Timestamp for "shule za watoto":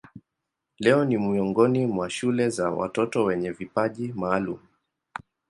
2.09-3.23